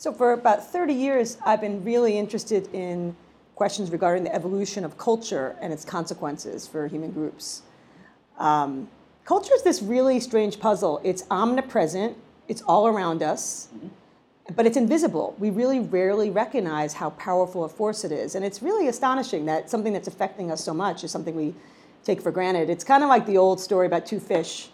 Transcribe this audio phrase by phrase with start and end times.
[0.00, 3.14] So, for about 30 years, I've been really interested in
[3.54, 7.60] questions regarding the evolution of culture and its consequences for human groups.
[8.38, 8.88] Um,
[9.26, 11.02] culture is this really strange puzzle.
[11.04, 12.16] It's omnipresent,
[12.48, 13.68] it's all around us,
[14.56, 15.36] but it's invisible.
[15.38, 18.34] We really rarely recognize how powerful a force it is.
[18.34, 21.52] And it's really astonishing that something that's affecting us so much is something we
[22.04, 22.70] take for granted.
[22.70, 24.70] It's kind of like the old story about two fish.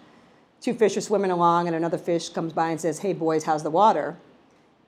[0.60, 3.64] Two fish are swimming along, and another fish comes by and says, Hey, boys, how's
[3.64, 4.16] the water?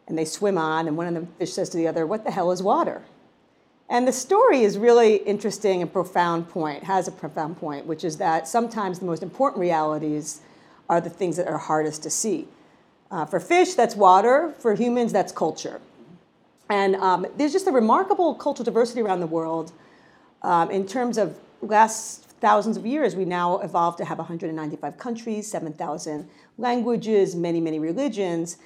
[0.08, 2.30] And they swim on, and one of the fish says to the other, What the
[2.30, 3.02] hell is water?
[3.90, 8.16] And the story is really interesting and profound point, has a profound point, which is
[8.16, 10.40] that sometimes the most important realities
[10.88, 12.48] are the things that are hardest to see.
[13.10, 14.54] Uh, for fish, that's water.
[14.58, 15.80] For humans, that's culture.
[16.68, 19.72] And um, there's just a remarkable cultural diversity around the world.
[20.42, 25.50] Um, in terms of last thousands of years, we now evolved to have 195 countries,
[25.50, 28.58] 7,000 languages, many, many religions.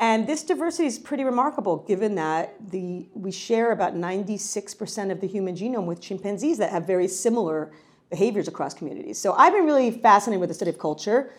[0.00, 5.26] And this diversity is pretty remarkable given that the, we share about 96% of the
[5.28, 7.70] human genome with chimpanzees that have very similar
[8.10, 9.18] behaviors across communities.
[9.18, 11.30] So I've been really fascinated with the study of culture,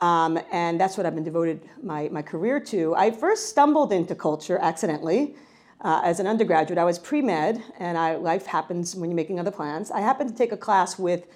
[0.00, 2.94] um, and that's what I've been devoted my, my career to.
[2.96, 5.36] I first stumbled into culture accidentally.
[5.80, 9.40] Uh, as an undergraduate, I was pre med, and I, life happens when you're making
[9.40, 9.90] other plans.
[9.90, 11.26] I happened to take a class with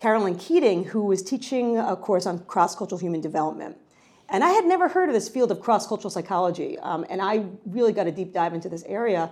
[0.00, 3.76] Carolyn Keating, who was teaching a course on cross cultural human development.
[4.28, 6.78] And I had never heard of this field of cross cultural psychology.
[6.80, 9.30] Um, and I really got a deep dive into this area.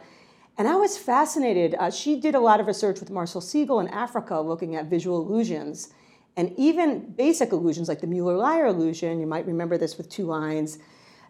[0.57, 1.75] And I was fascinated.
[1.79, 5.21] Uh, she did a lot of research with Marshall Segall in Africa looking at visual
[5.21, 5.93] illusions
[6.37, 9.21] and even basic illusions like the Mueller Lyer illusion.
[9.21, 10.79] You might remember this with two lines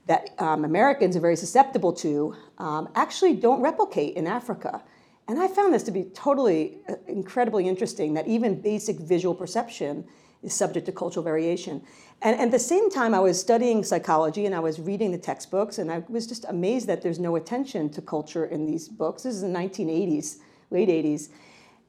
[0.06, 4.82] that um, Americans are very susceptible to, um, actually don't replicate in Africa.
[5.26, 10.04] And I found this to be totally uh, incredibly interesting that even basic visual perception
[10.44, 11.82] is subject to cultural variation.
[12.22, 15.78] And, at the same time, I was studying psychology and I was reading the textbooks,
[15.78, 19.24] and I was just amazed that there's no attention to culture in these books.
[19.24, 20.38] This is the 1980s,
[20.70, 21.28] late 80s.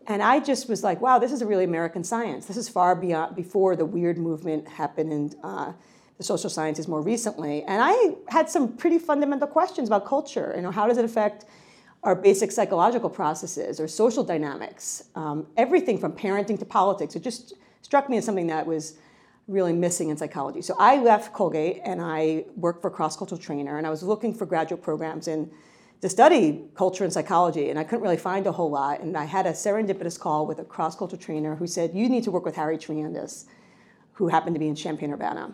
[0.08, 2.46] And I just was like, wow, this is a really American science.
[2.46, 5.74] This is far beyond before the weird movement happened in uh,
[6.18, 7.64] the social sciences more recently.
[7.64, 10.54] And I had some pretty fundamental questions about culture.
[10.56, 11.46] You know, how does it affect
[12.04, 15.06] our basic psychological processes or social dynamics?
[15.16, 17.16] Um, everything from parenting to politics.
[17.16, 17.54] It just
[17.86, 18.98] struck me as something that was
[19.48, 20.60] really missing in psychology.
[20.60, 24.02] So I left Colgate and I worked for a Cross Cultural Trainer, and I was
[24.02, 25.52] looking for graduate programs in
[26.02, 29.02] to study culture and psychology, and I couldn't really find a whole lot.
[29.02, 32.24] And I had a serendipitous call with a cross cultural trainer who said, "You need
[32.24, 33.46] to work with Harry Triandis,
[34.14, 35.54] who happened to be in Champaign Urbana."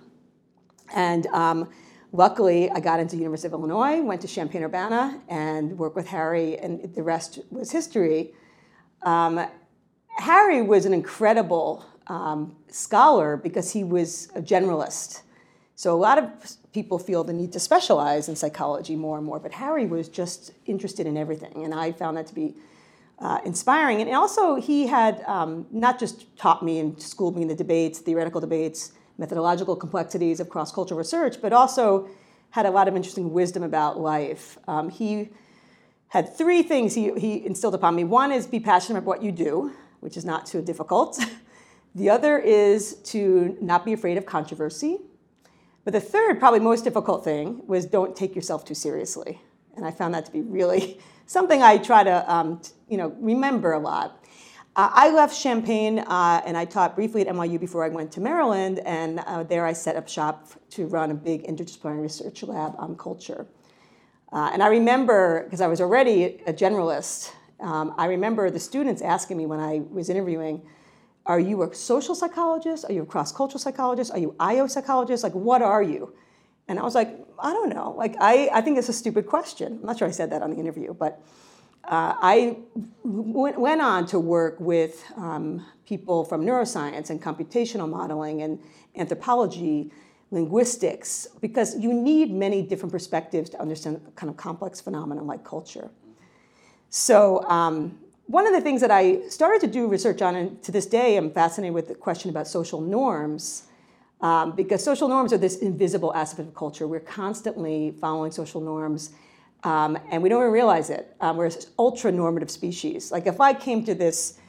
[0.95, 1.69] And um,
[2.13, 6.57] luckily, I got into University of Illinois, went to Champaign Urbana, and worked with Harry,
[6.57, 8.33] and the rest was history.
[9.03, 9.45] Um,
[10.17, 15.21] Harry was an incredible um, scholar because he was a generalist.
[15.75, 16.29] So a lot of
[16.73, 20.51] people feel the need to specialize in psychology more and more, but Harry was just
[20.65, 22.55] interested in everything, and I found that to be
[23.19, 24.01] uh, inspiring.
[24.01, 27.99] And also, he had um, not just taught me and schooled me in the debates,
[27.99, 32.09] theoretical debates, methodological complexities of cross cultural research, but also
[32.49, 34.57] had a lot of interesting wisdom about life.
[34.67, 35.29] Um, he
[36.09, 38.03] had three things he, he instilled upon me.
[38.03, 41.17] One is be passionate about what you do, which is not too difficult.
[41.95, 44.99] The other is to not be afraid of controversy.
[45.83, 49.41] But the third, probably most difficult thing, was don't take yourself too seriously.
[49.75, 53.73] And I found that to be really something I try to um, you know, remember
[53.73, 54.23] a lot.
[54.73, 58.21] Uh, I left Champaign uh, and I taught briefly at NYU before I went to
[58.21, 62.75] Maryland, and uh, there I set up shop to run a big interdisciplinary research lab
[62.77, 63.47] on culture.
[64.31, 69.01] Uh, and I remember, because I was already a generalist, um, I remember the students
[69.01, 70.61] asking me when I was interviewing,
[71.25, 72.85] are you a social psychologist?
[72.85, 74.11] Are you a cross cultural psychologist?
[74.11, 75.23] Are you IO psychologist?
[75.23, 76.13] Like, what are you?
[76.67, 77.09] And I was like,
[77.39, 77.93] I don't know.
[77.97, 79.79] Like, I, I think it's a stupid question.
[79.81, 81.21] I'm not sure I said that on the interview, but
[81.83, 82.57] uh, I
[83.03, 88.59] w- went on to work with um, people from neuroscience and computational modeling and
[88.95, 89.91] anthropology,
[90.31, 95.89] linguistics, because you need many different perspectives to understand kind of complex phenomena like culture.
[96.89, 97.97] So um,
[98.31, 101.17] one of the things that I started to do research on, and to this day
[101.17, 103.63] I'm fascinated with the question about social norms,
[104.21, 106.87] um, because social norms are this invisible aspect of culture.
[106.87, 109.11] We're constantly following social norms,
[109.63, 111.13] um, and we don't even realize it.
[111.19, 113.11] Um, we're an ultra normative species.
[113.11, 114.39] Like if I came to this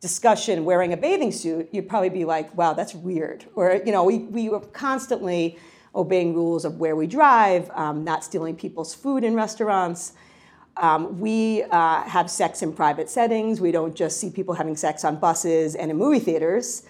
[0.00, 3.44] discussion wearing a bathing suit, you'd probably be like, wow, that's weird.
[3.56, 5.58] Or, you know, we, we were constantly
[5.96, 10.12] obeying rules of where we drive, um, not stealing people's food in restaurants.
[10.76, 13.60] Um, we uh, have sex in private settings.
[13.60, 16.84] We don't just see people having sex on buses and in movie theaters.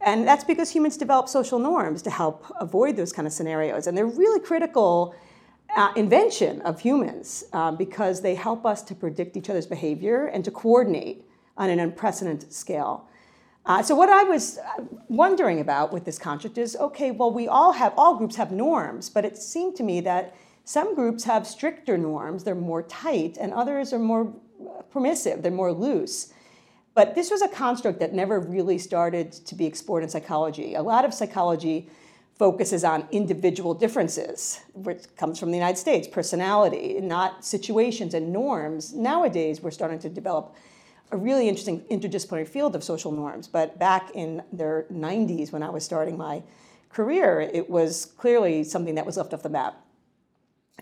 [0.00, 3.86] And that's because humans develop social norms to help avoid those kind of scenarios.
[3.86, 5.14] And they're really critical
[5.76, 10.44] uh, invention of humans um, because they help us to predict each other's behavior and
[10.44, 11.24] to coordinate
[11.56, 13.08] on an unprecedented scale.
[13.64, 17.48] Uh, so what I was uh, wondering about with this construct is, okay, well, we
[17.48, 21.46] all have, all groups have norms, but it seemed to me that some groups have
[21.46, 26.32] stricter norms, they're more tight, and others are more uh, permissive, they're more loose.
[26.92, 30.74] But this was a construct that never really started to be explored in psychology.
[30.74, 31.88] A lot of psychology
[32.34, 38.92] focuses on individual differences, which comes from the United States, personality, not situations and norms.
[38.92, 40.56] Nowadays, we're starting to develop
[41.12, 43.46] a really interesting interdisciplinary field of social norms.
[43.46, 46.42] But back in the 90s, when I was starting my
[46.90, 49.85] career, it was clearly something that was left off the map.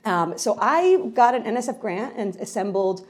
[0.05, 3.07] Um, so I got an NSF grant and assembled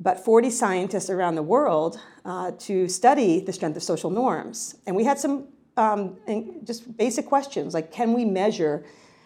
[0.00, 4.76] about 40 scientists around the world uh, to study the strength of social norms.
[4.86, 6.18] And we had some um,
[6.64, 8.84] just basic questions like can we measure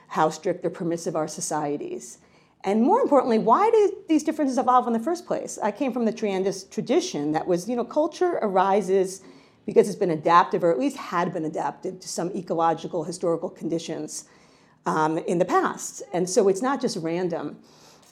[0.09, 2.19] how strict or permissive our societies?
[2.65, 5.59] And more importantly, why did these differences evolve in the first place?
[5.63, 9.23] I came from the Triandis tradition that was, you know, culture arises
[9.67, 14.25] because it's been adaptive, or at least had been adapted to some ecological, historical conditions
[14.87, 16.03] um, in the past.
[16.13, 17.59] And so it's not just random.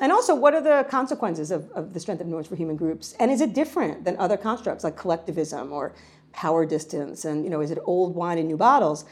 [0.01, 3.15] And also, what are the consequences of, of the strength of norms for human groups?
[3.21, 5.95] And is it different than other constructs like collectivism or
[6.33, 7.25] power distance?
[7.25, 9.05] And you know, is it old wine in new bottles?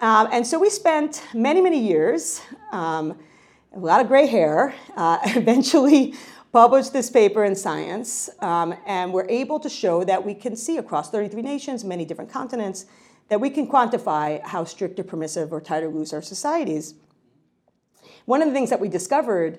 [0.00, 2.40] Um, and so we spent many, many years
[2.70, 3.18] um,
[3.74, 6.14] a lot of gray hair, uh, eventually
[6.52, 10.78] published this paper in Science, um, and we're able to show that we can see
[10.78, 12.86] across 33 nations, many different continents,
[13.28, 16.94] that we can quantify how strict or permissive or tight or loose our societies.
[18.24, 19.58] One of the things that we discovered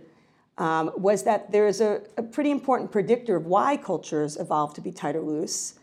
[0.57, 4.81] um, was that there is a, a pretty important predictor of why cultures evolve to
[4.81, 5.75] be tight or loose.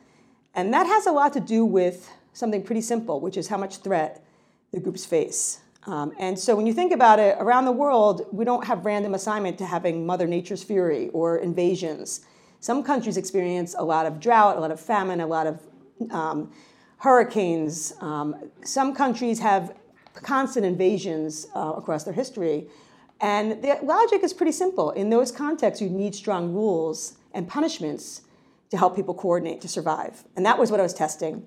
[0.54, 3.78] And that has a lot to do with something pretty simple, which is how much
[3.78, 4.24] threat
[4.72, 5.60] the groups face.
[5.86, 9.14] Um, and so when you think about it, around the world, we don't have random
[9.14, 12.26] assignment to having Mother Nature's fury or invasions.
[12.60, 15.60] Some countries experience a lot of drought, a lot of famine, a lot of
[16.10, 16.52] um,
[16.98, 17.92] hurricanes.
[18.00, 19.74] Um, some countries have
[20.14, 22.66] constant invasions uh, across their history.
[23.20, 24.90] And the logic is pretty simple.
[24.90, 28.22] In those contexts, you need strong rules and punishments
[28.70, 30.24] to help people coordinate to survive.
[30.36, 31.44] And that was what I was testing.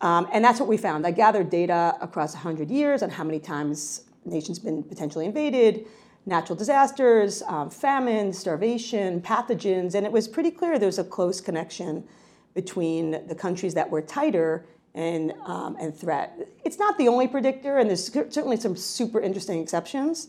[0.00, 1.06] Um, and that's what we found.
[1.06, 5.86] I gathered data across 100 years on how many times nations been potentially invaded,
[6.26, 11.40] natural disasters, um, famine, starvation, pathogens, and it was pretty clear there was a close
[11.40, 12.04] connection
[12.54, 14.64] between the countries that were tighter
[14.94, 16.48] and, um, and threat.
[16.64, 20.28] It's not the only predictor, and there's certainly some super interesting exceptions.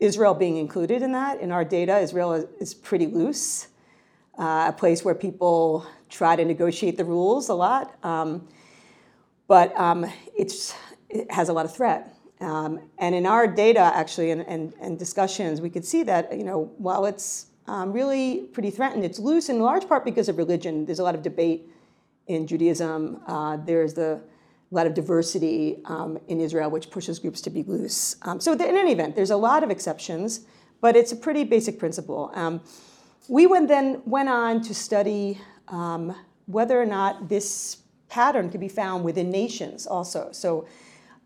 [0.00, 1.40] Israel being included in that.
[1.40, 3.68] In our data, Israel is, is pretty loose,
[4.38, 7.96] uh, a place where people try to negotiate the rules a lot.
[8.04, 8.48] Um,
[9.46, 10.74] but um, it
[11.30, 12.16] has a lot of threat.
[12.40, 16.42] Um, and in our data, actually, and, and, and, discussions, we could see that, you
[16.42, 20.84] know, while it's um, really pretty threatened, it's loose in large part because of religion.
[20.84, 21.68] There's a lot of debate
[22.26, 23.20] in Judaism.
[23.26, 24.20] Uh, there's the,
[24.70, 28.16] a lot of diversity um, in Israel, which pushes groups to be loose.
[28.22, 30.40] Um, so in any event, there's a lot of exceptions,
[30.80, 32.30] but it's a pretty basic principle.
[32.34, 32.60] Um,
[33.28, 36.14] we went then went on to study um,
[36.46, 37.78] whether or not this
[38.08, 40.30] pattern could be found within nations also.
[40.32, 40.66] So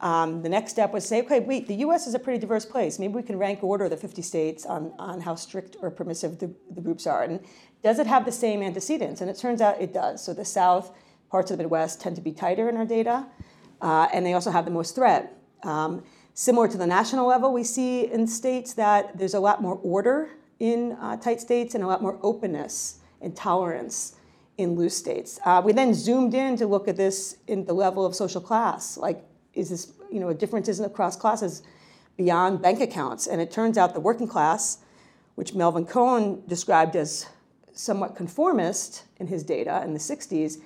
[0.00, 2.98] um, the next step was say, okay, wait, the US is a pretty diverse place.
[2.98, 6.52] Maybe we can rank order the 50 states on, on how strict or permissive the,
[6.70, 7.22] the groups are.
[7.22, 7.40] And
[7.82, 9.20] does it have the same antecedents?
[9.20, 10.22] And it turns out it does.
[10.22, 10.92] So the South,
[11.30, 13.26] parts of the Midwest tend to be tighter in our data,
[13.80, 15.36] uh, and they also have the most threat.
[15.62, 19.80] Um, similar to the national level, we see in states that there's a lot more
[19.82, 24.14] order in uh, tight states and a lot more openness and tolerance
[24.58, 25.38] in loose states.
[25.44, 28.96] Uh, we then zoomed in to look at this in the level of social class.
[28.96, 29.22] Like,
[29.56, 31.62] is this, you know, differences across classes
[32.16, 33.26] beyond bank accounts?
[33.26, 34.78] And it turns out the working class,
[35.34, 37.26] which Melvin Kohn described as
[37.72, 40.58] somewhat conformist in his data in the 60s,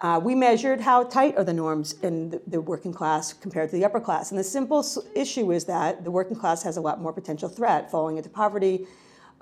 [0.00, 3.76] uh, we measured how tight are the norms in the, the, working class compared to
[3.76, 4.30] the upper class.
[4.30, 7.90] And the simple issue is that the working class has a lot more potential threat,
[7.90, 8.86] falling into poverty,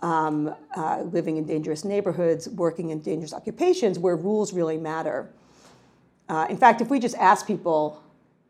[0.01, 5.31] um, uh, living in dangerous neighborhoods, working in dangerous occupations where rules really matter.
[6.29, 8.03] Uh, in fact, if we just ask people,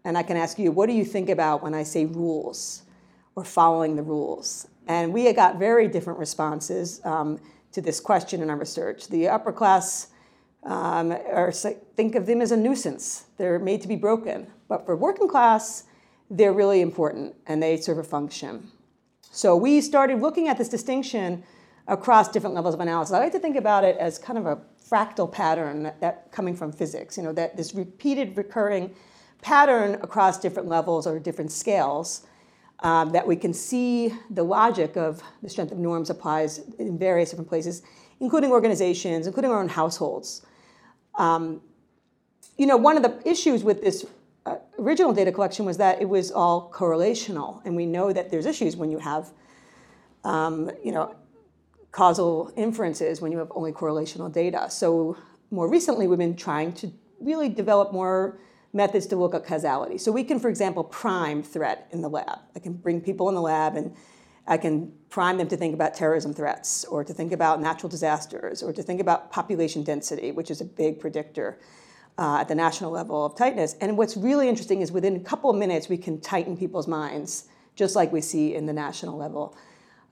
[0.06, 2.82] and I can ask you, what do you think about when I say rules
[3.34, 4.68] or following the rules?
[4.86, 7.40] And we got very different responses um,
[7.72, 9.08] to this question in our research.
[9.08, 10.06] The upper class
[10.62, 13.25] um, are, think of them as a nuisance.
[13.36, 14.46] They're made to be broken.
[14.68, 15.82] But for working class,
[16.30, 18.70] they're really important and they serve a function.
[19.32, 21.42] So we started looking at this distinction
[21.88, 23.12] across different levels of analysis.
[23.12, 26.54] I like to think about it as kind of a fractal pattern that, that coming
[26.54, 28.94] from physics, you know, that this repeated recurring
[29.53, 32.26] pattern across different levels or different scales.
[32.81, 37.31] um, that we can see the logic of the strength of norms applies in various
[37.31, 37.83] different places,
[38.21, 40.45] including organizations, including our own households.
[41.17, 41.62] Um,
[42.59, 44.05] you know, one of the issues with this
[44.45, 48.47] uh, original data collection was that it was all correlational, and we know that there's
[48.47, 49.31] issues when you have,
[50.25, 51.15] um, you know,
[51.93, 54.69] causal inferences when you have only correlational data.
[54.69, 55.17] So
[55.50, 58.38] more recently, we've been trying to really develop more
[58.73, 59.99] methods to look at causality.
[59.99, 62.38] So we can, for example, prime threat in the lab.
[62.54, 63.94] I can bring people in the lab and
[64.46, 68.62] I can prime them to think about terrorism threats or to think about natural disasters
[68.62, 71.58] or to think about population density, which is a big predictor
[72.18, 73.75] uh, at the national level of tightness.
[73.80, 77.49] And what's really interesting is within a couple of minutes, we can tighten people's minds,
[77.75, 79.56] just like we see in the national level.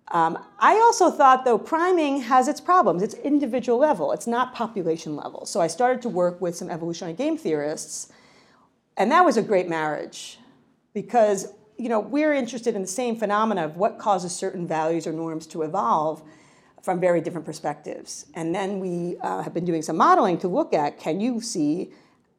[0.08, 3.02] Um, I also thought, though, priming has its problems.
[3.02, 5.46] It's individual level, it's not population level.
[5.46, 8.12] So I started to work with some evolutionary game theorists,
[8.96, 10.38] and that was a great marriage
[10.92, 15.12] because you know, we're interested in the same phenomena of what causes certain values or
[15.12, 16.22] norms to evolve
[16.82, 18.26] from very different perspectives.
[18.34, 21.90] And then we uh, have been doing some modeling to look at can you see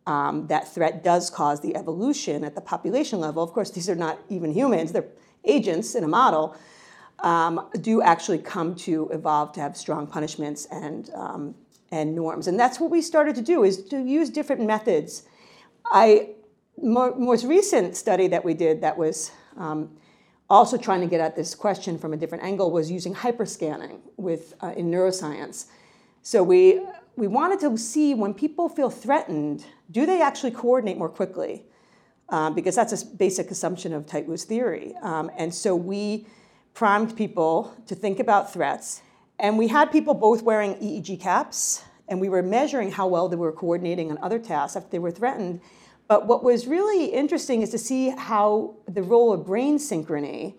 [0.07, 3.43] um, that threat does cause the evolution at the population level?
[3.43, 5.07] Of course, these are not even humans, they're
[5.43, 6.55] agents in a model
[7.19, 11.55] um, do actually come to evolve to have strong punishments and, um,
[11.91, 12.47] and norms.
[12.47, 15.24] And that's what we started to do is to use different methods.
[15.85, 16.29] I,
[16.82, 19.89] more, most recent study that we did that was um,
[20.50, 24.53] also trying to get at this question from a different angle was using hyperscanning with,
[24.62, 25.65] uh, in neuroscience.
[26.22, 26.82] So we,
[27.15, 31.63] we wanted to see when people feel threatened, do they actually coordinate more quickly?
[32.29, 34.96] Um, because that's a basic assumption of tight loose theory.
[35.01, 36.25] Um, and so we
[36.74, 39.01] primed people to think about threats.
[39.39, 43.36] And we had people both wearing EEG caps, and we were measuring how well they
[43.36, 45.62] were coordinating on other tasks after they were threatened.
[46.07, 50.55] But what was really interesting is to see how the role of brain synchrony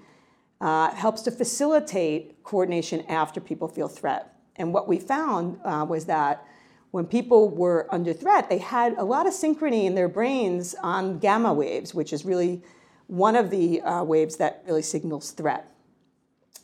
[0.61, 4.35] uh, helps to facilitate coordination after people feel threat.
[4.57, 6.45] And what we found uh, was that
[6.91, 11.19] when people were under threat, they had a lot of synchrony in their brains on
[11.19, 12.63] gamma waves, which is really
[13.07, 15.71] one of the uh, waves that really signals threat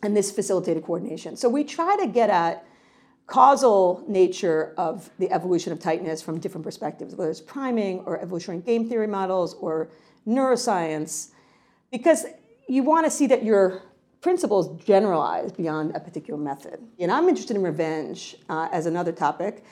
[0.02, 1.36] and this facilitated coordination.
[1.36, 2.64] So we try to get at
[3.26, 8.62] causal nature of the evolution of tightness from different perspectives, whether it's priming or evolutionary
[8.62, 9.88] game theory models or
[10.26, 11.31] neuroscience,
[11.91, 12.26] because
[12.69, 13.83] you want to see that your
[14.21, 16.81] principles generalize beyond a particular method.
[16.99, 19.64] And I'm interested in revenge uh, as another topic,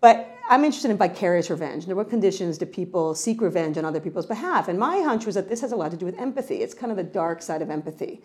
[0.00, 1.84] but I'm interested in vicarious revenge.
[1.84, 4.68] Under what conditions do people seek revenge on other people's behalf?
[4.68, 6.56] And my hunch was that this has a lot to do with empathy.
[6.56, 8.22] It's kind of the dark side of empathy.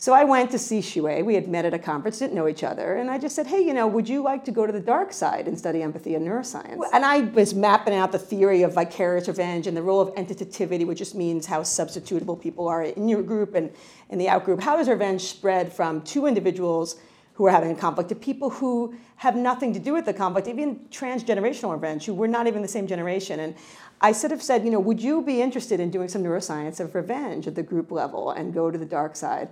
[0.00, 1.24] So I went to see Xue.
[1.24, 3.60] We had met at a conference, didn't know each other, and I just said, "Hey,
[3.60, 6.24] you know, would you like to go to the dark side and study empathy and
[6.24, 10.14] neuroscience?" And I was mapping out the theory of vicarious revenge and the role of
[10.14, 13.70] entitativity, which just means how substitutable people are in your group and
[14.08, 14.60] in the outgroup.
[14.60, 16.94] How does revenge spread from two individuals
[17.34, 20.46] who are having a conflict to people who have nothing to do with the conflict,
[20.46, 23.40] even transgenerational revenge, who were not even the same generation?
[23.40, 23.56] And
[24.00, 26.94] I sort of said, you know, would you be interested in doing some neuroscience of
[26.94, 29.48] revenge at the group level and go to the dark side?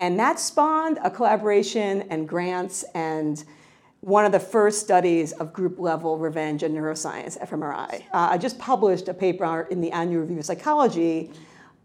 [0.00, 3.44] And that spawned a collaboration and grants and
[4.00, 8.00] one of the first studies of group level revenge in neuroscience, fMRI.
[8.12, 11.30] Uh, I just published a paper in the annual review of psychology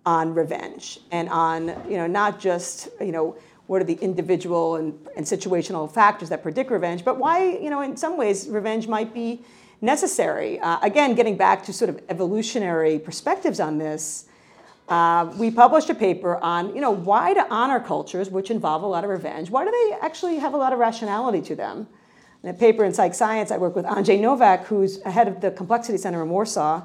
[0.06, 3.36] on revenge and on, you know, not just, you know,
[3.68, 7.82] what are the individual and, and situational factors that predict revenge, but why, you know,
[7.82, 9.42] in some ways, revenge might be
[9.82, 10.60] necessary.
[10.60, 14.25] Uh, again, getting back to sort of evolutionary perspectives on this,
[14.88, 18.86] uh, we published a paper on, you know, why do honor cultures, which involve a
[18.86, 21.88] lot of revenge, why do they actually have a lot of rationality to them?
[22.44, 25.50] In a paper in Psych Science, I work with Andrzej Nowak, who's head of the
[25.50, 26.84] Complexity Center in Warsaw,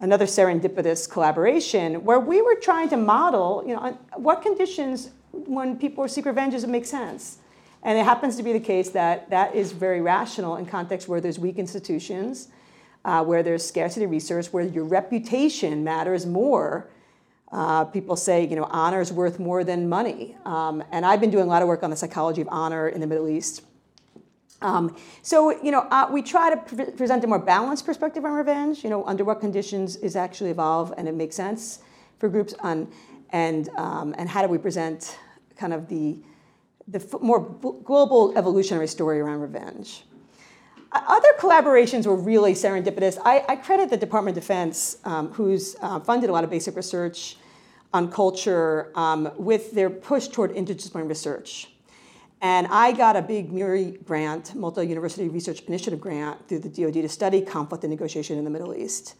[0.00, 6.06] another serendipitous collaboration, where we were trying to model, you know, what conditions when people
[6.06, 7.38] seek revenge does it make sense?
[7.82, 11.20] And it happens to be the case that that is very rational in contexts where
[11.20, 12.48] there's weak institutions,
[13.04, 16.88] uh, where there's scarcity research, where your reputation matters more
[17.52, 20.36] uh, people say, you know, honor is worth more than money.
[20.44, 23.00] Um, and I've been doing a lot of work on the psychology of honor in
[23.00, 23.62] the Middle East.
[24.62, 28.32] Um, so, you know, uh, we try to pre- present a more balanced perspective on
[28.32, 28.82] revenge.
[28.82, 31.80] You know, under what conditions is actually evolve and it makes sense
[32.18, 32.90] for groups on,
[33.30, 35.18] and um, and how do we present
[35.56, 36.18] kind of the
[36.88, 37.40] the more
[37.84, 40.04] global evolutionary story around revenge.
[41.06, 43.18] Other collaborations were really serendipitous.
[43.24, 46.76] I, I credit the Department of Defense, um, who's uh, funded a lot of basic
[46.76, 47.36] research
[47.92, 51.70] on culture um, with their push toward interdisciplinary research.
[52.42, 56.94] And I got a big MURI grant, Multi University Research Initiative grant, through the DoD
[56.94, 59.14] to study conflict and negotiation in the Middle East.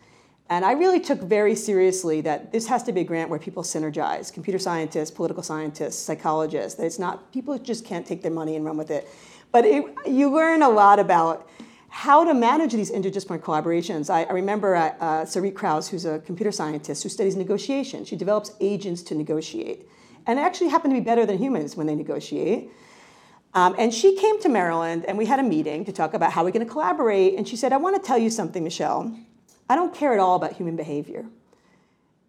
[0.49, 3.63] And I really took very seriously that this has to be a grant where people
[3.63, 6.79] synergize computer scientists, political scientists, psychologists.
[6.79, 9.09] That it's not, people just can't take their money and run with it.
[9.51, 11.49] But it, you learn a lot about
[11.97, 14.11] how to manage these interdisciplinary collaborations.
[14.11, 18.05] I, I remember uh, uh, Sarit Kraus, who's a computer scientist who studies negotiation.
[18.05, 19.89] She develops agents to negotiate.
[20.27, 22.71] And actually happen to be better than humans when they negotiate.
[23.55, 26.45] Um, and she came to Maryland and we had a meeting to talk about how
[26.45, 27.33] we're going to collaborate.
[27.39, 29.19] And she said, I want to tell you something, Michele.
[29.71, 31.25] I don't care at all about human behavior.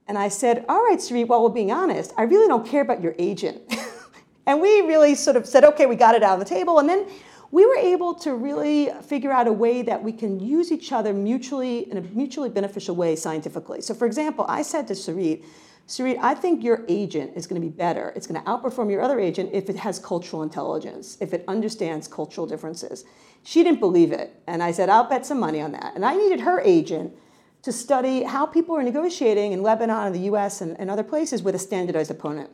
[0.07, 2.13] And I said, All right, Sarit, well, we're being honest.
[2.17, 3.61] I really don't care about your agent.
[4.45, 6.79] and we really sort of said, Okay, we got it out on the table.
[6.79, 7.05] And then
[7.51, 11.13] we were able to really figure out a way that we can use each other
[11.13, 13.81] mutually in a mutually beneficial way scientifically.
[13.81, 15.43] So, for example, I said to Sarit,
[15.87, 18.11] Sarit, I think your agent is going to be better.
[18.15, 22.09] It's going to outperform your other agent if it has cultural intelligence, if it understands
[22.09, 23.05] cultural differences.
[23.43, 24.33] She didn't believe it.
[24.47, 25.93] And I said, I'll bet some money on that.
[25.95, 27.13] And I needed her agent
[27.61, 31.41] to study how people are negotiating in Lebanon and the US and, and other places
[31.41, 32.49] with a standardized opponent.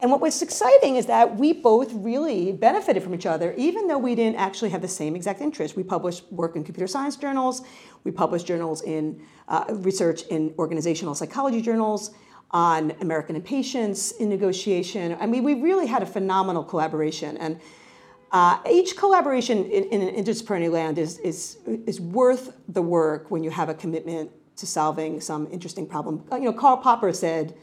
[0.00, 3.98] And what was exciting is that we both really benefited from each other, even though
[3.98, 5.74] we didn't actually have the same exact interest.
[5.74, 7.62] We published work in computer science journals,
[8.04, 12.10] we published journals in uh, research in organizational psychology journals
[12.50, 15.16] on American impatience in negotiation.
[15.18, 17.36] I mean, we really had a phenomenal collaboration.
[17.38, 17.58] And
[18.32, 23.42] uh, each collaboration in, in, an interdisciplinary land is, is, is worth the work when
[23.42, 26.24] you have a commitment to solving some interesting problem.
[26.32, 27.54] You know, Karl Popper said,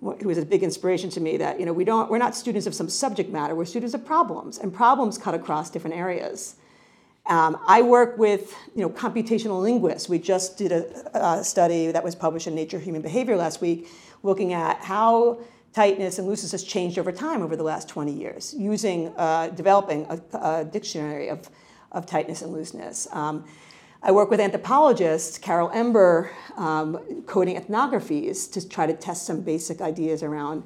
[0.00, 2.66] who was a big inspiration to me, that you know we don't we're not students
[2.66, 3.54] of some subject matter.
[3.54, 6.56] We're students of problems, and problems cut across different areas.
[7.26, 10.08] Um, I work with you know computational linguists.
[10.08, 13.88] We just did a, a study that was published in Nature Human Behavior last week,
[14.22, 15.40] looking at how
[15.76, 20.06] tightness and looseness has changed over time over the last 20 years, using uh, developing
[20.08, 21.50] a, a, dictionary of,
[21.92, 23.06] of tightness and looseness.
[23.12, 23.44] Um,
[24.06, 29.80] I work with anthropologists, Carol Ember, um, coding ethnographies to try to test some basic
[29.80, 30.62] ideas around,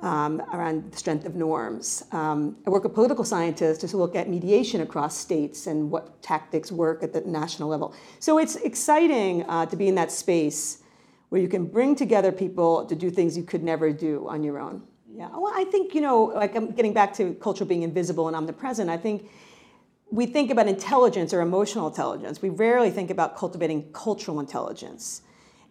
[0.00, 2.04] um, around the strength of norms.
[2.12, 6.70] Um, I work with political scientists to look at mediation across states and what tactics
[6.70, 7.94] work at the national level.
[8.18, 10.82] So it's exciting uh, to be in that space
[11.30, 14.58] where you can bring together people to do things you could never do on your
[14.58, 14.82] own.
[15.14, 18.36] Yeah, well, I think, you know, like I'm getting back to culture being invisible and
[18.36, 19.30] omnipresent, I think
[20.10, 22.40] we think about intelligence or emotional intelligence.
[22.40, 25.22] We rarely think about cultivating cultural intelligence.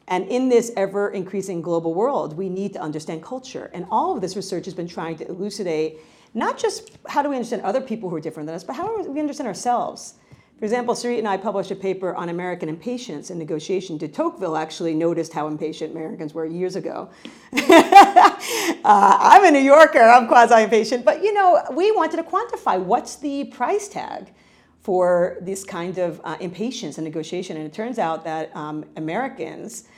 [0.07, 3.71] And in this ever increasing global world, we need to understand culture.
[3.73, 5.99] And all of this research has been trying to elucidate
[6.33, 9.01] not just how do we understand other people who are different than us, but how
[9.01, 10.15] do we understand ourselves.
[10.57, 13.97] For example, Sarit and I published a paper on American impatience in negotiation.
[13.97, 17.09] De Tocqueville actually noticed how impatient Americans were years ago.
[17.53, 22.79] uh, I'm a New Yorker, I'm quasi impatient, but you know, we wanted to quantify
[22.79, 24.31] what's the price tag
[24.79, 27.57] for this kind of uh, impatience in negotiation.
[27.57, 29.89] And it turns out that um, Americans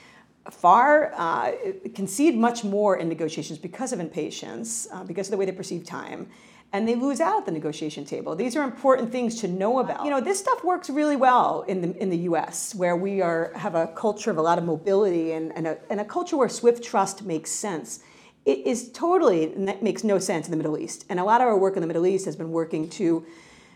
[0.50, 1.52] far uh,
[1.93, 5.86] concede much more in negotiations because of impatience, uh, because of the way they perceive
[5.86, 6.28] time
[6.74, 8.36] and they lose out at the negotiation table.
[8.36, 10.04] These are important things to know about.
[10.04, 13.52] You know, this stuff works really well in the, in the US, where we are,
[13.56, 16.50] have a culture of a lot of mobility and, and, a, and a culture where
[16.50, 18.02] swift trust makes sense.
[18.46, 19.48] It is totally,
[19.82, 21.06] makes no sense in the Middle East.
[21.10, 23.26] And a lot of our work in the Middle East has been working to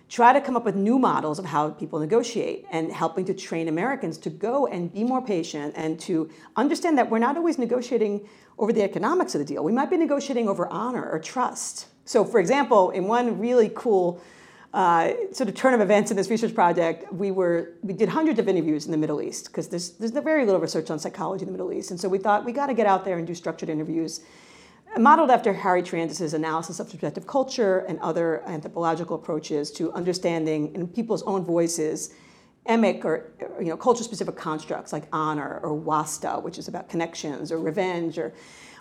[0.09, 3.69] try to come up with new models of how people negotiate and helping to train
[3.69, 8.27] Americans to go and be more patient and to understand that we're not always negotiating
[8.57, 9.63] over the economics of the deal.
[9.63, 14.21] We might be negotiating over honor or trust so, for example, in one really cool
[14.73, 18.39] uh, sort of turn of events in this research project, we were we did hundreds
[18.39, 21.47] of interviews in the Middle East because there's there's very little research on psychology in
[21.47, 23.35] the Middle East, and so we thought we got to get out there and do
[23.35, 24.21] structured interviews,
[24.97, 30.87] modeled after Harry Triandis's analysis of subjective culture and other anthropological approaches to understanding in
[30.87, 32.13] people's own voices.
[32.69, 37.57] Emic or you know culture-specific constructs like honor or wasta, which is about connections, or
[37.57, 38.33] revenge, or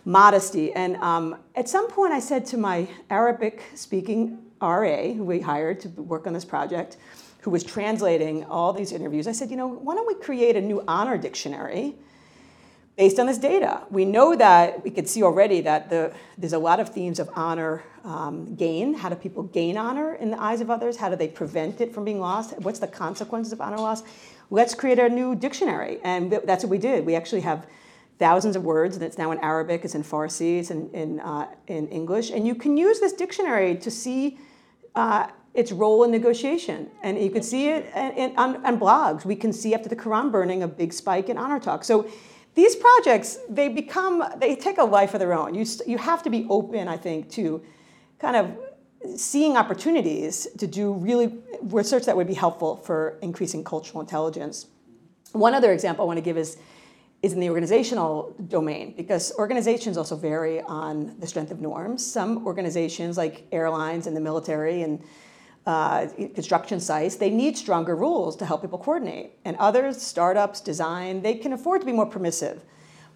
[0.05, 0.73] modesty.
[0.73, 5.81] And um, at some point, I said to my Arabic speaking RA, who we hired
[5.81, 6.97] to work on this project,
[7.43, 10.61] who was translating all these interviews, I said, you know, why don't we create a
[10.61, 11.95] new honor dictionary
[12.97, 13.83] based on this data?
[13.91, 17.31] We know that we could see already that the, there's a lot of themes of
[17.35, 18.93] honor um, gain.
[18.93, 20.99] How do people gain honor in the eyes of others?
[20.99, 22.59] How do they prevent it from being lost?
[22.61, 24.03] What's the consequences of honor loss?
[24.51, 26.01] Let's create a new dictionary.
[26.03, 27.07] And that's what we did.
[27.07, 27.67] We actually have
[28.21, 31.49] thousands of words, and it's now in Arabic, it's in Farsi, it's in, in, uh,
[31.67, 32.31] in English.
[32.31, 34.39] And you can use this dictionary to see
[34.95, 36.91] uh, its role in negotiation.
[37.03, 39.25] And you can see it in, in, on, on, blogs.
[39.25, 41.83] We can see after the Quran burning a big spike in honor talk.
[41.83, 42.09] So
[42.55, 45.55] these projects, they become, they take a life of their own.
[45.55, 47.63] You, you have to be open, I think, to
[48.19, 54.03] kind of seeing opportunities to do really research that would be helpful for increasing cultural
[54.03, 54.67] intelligence.
[55.33, 56.59] One other example I want to give is
[57.23, 62.05] is in the organizational domain because organizations also vary on the strength of norms.
[62.05, 65.03] Some organizations, like airlines and the military and
[65.67, 69.33] uh, construction sites, they need stronger rules to help people coordinate.
[69.45, 72.63] And others, startups, design, they can afford to be more permissive.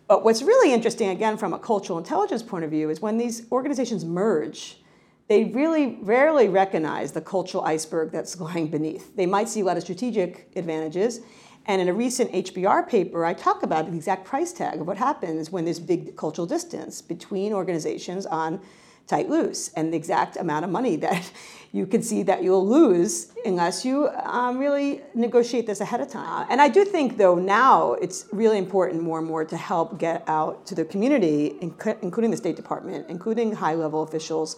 [0.06, 3.50] But what's really interesting, again, from a cultural intelligence point of view, is when these
[3.50, 4.82] organizations merge,
[5.28, 9.16] they really rarely recognize the cultural iceberg that's lying beneath.
[9.16, 11.20] They might see a lot of strategic advantages.
[11.66, 14.98] And in a recent HBR paper, I talk about the exact price tag of what
[14.98, 18.60] happens when there's big cultural distance between organizations on
[19.06, 21.30] tight loose and the exact amount of money that
[21.72, 26.46] you can see that you'll lose unless you um, really negotiate this ahead of time.
[26.50, 30.22] And I do think, though, now it's really important more and more to help get
[30.28, 34.56] out to the community, including the State Department, including high level officials,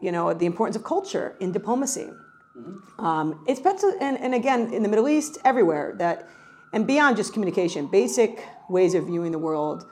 [0.00, 2.08] you know, the importance of culture in diplomacy.
[2.56, 3.04] Mm-hmm.
[3.04, 3.60] Um, it's
[4.00, 6.28] and, and again, in the Middle East, everywhere, that,
[6.72, 9.86] and beyond just communication, basic ways of viewing the world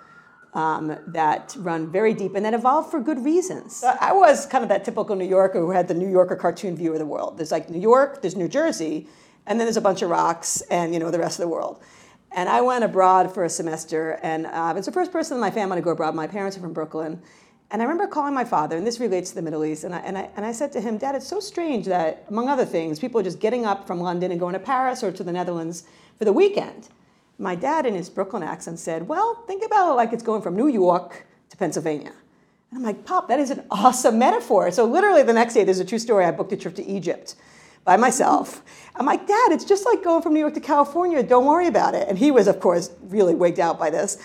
[0.55, 3.83] um, that run very deep and that evolve for good reasons.
[3.83, 6.92] I was kind of that typical New Yorker who had the New Yorker cartoon view
[6.92, 7.38] of the world.
[7.38, 9.09] There's like New York, there's New Jersey,
[9.46, 11.83] and then there's a bunch of rocks and you know the rest of the world.
[12.35, 15.40] And I went abroad for a semester, and uh, I was the first person in
[15.40, 16.14] my family to go abroad.
[16.14, 17.22] My parents are from Brooklyn.
[17.72, 19.98] And I remember calling my father, and this relates to the Middle East, and I,
[20.00, 23.00] and, I, and I said to him, Dad, it's so strange that, among other things,
[23.00, 25.85] people are just getting up from London and going to Paris or to the Netherlands
[26.18, 26.88] for the weekend
[27.42, 30.56] my dad, in his Brooklyn accent, said, Well, think about it like it's going from
[30.56, 32.12] New York to Pennsylvania.
[32.70, 34.70] And I'm like, Pop, that is an awesome metaphor.
[34.70, 36.24] So, literally, the next day, there's a true story.
[36.24, 37.35] I booked a trip to Egypt
[37.85, 38.62] by myself.
[38.94, 41.22] I'm like, Dad, it's just like going from New York to California.
[41.22, 42.08] Don't worry about it.
[42.08, 44.18] And he was, of course, really wigged out by this.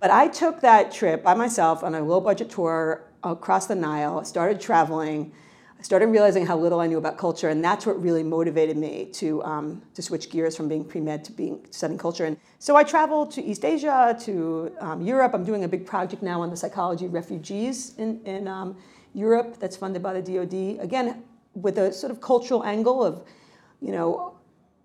[0.00, 4.24] But I took that trip by myself on a low budget tour across the Nile,
[4.24, 5.32] started traveling.
[5.78, 9.10] I started realizing how little I knew about culture, and that's what really motivated me
[9.12, 12.24] to, um, to switch gears from being pre-med to being studying culture.
[12.24, 15.34] And so I traveled to East Asia, to um, Europe.
[15.34, 18.78] I'm doing a big project now on the psychology of refugees in, in um,
[19.12, 20.82] Europe that's funded by the DoD.
[20.82, 23.22] Again, with a sort of cultural angle of,
[23.82, 24.39] you know,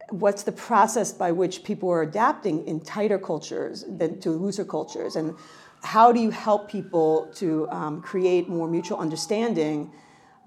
[0.10, 5.16] what's the process by which people are adapting in tighter cultures than to looser cultures,
[5.16, 5.36] and
[5.84, 9.92] how do you help people to um, create more mutual understanding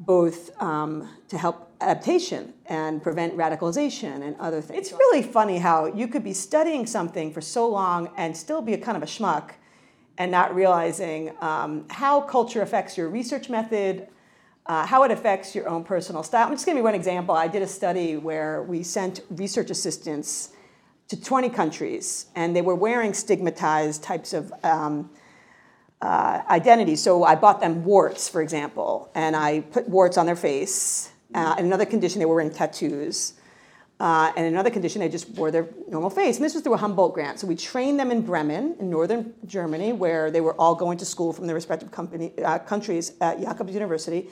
[0.00, 4.78] both um, to help adaptation and prevent radicalization and other things.
[4.78, 8.74] It's really funny how you could be studying something for so long and still be
[8.74, 9.52] a kind of a schmuck
[10.16, 14.08] and not realizing um, how culture affects your research method,
[14.68, 16.46] uh, how it affects your own personal style.
[16.46, 17.34] I'm just going to give you one example.
[17.34, 20.50] I did a study where we sent research assistants
[21.08, 25.10] to 20 countries, and they were wearing stigmatized types of um,
[26.02, 26.96] uh, identity.
[26.96, 31.12] So I bought them warts, for example, and I put warts on their face.
[31.34, 33.34] Uh, in another condition, they were wearing tattoos.
[34.00, 36.36] Uh, and in another condition, they just wore their normal face.
[36.36, 37.40] And this was through a Humboldt grant.
[37.40, 41.04] So we trained them in Bremen, in northern Germany, where they were all going to
[41.04, 44.28] school from their respective company, uh, countries at Jacobs University.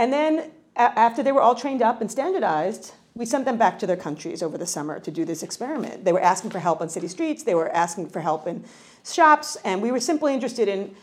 [0.00, 3.86] And then after they were all trained up and standardized, we sent them back to
[3.86, 6.06] their countries over the summer to do this experiment.
[6.06, 7.42] They were asking for help on city streets.
[7.42, 8.64] They were asking for help in
[9.04, 10.96] shops, and we were simply interested in